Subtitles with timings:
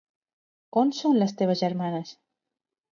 [0.83, 2.19] On són les teves germanes?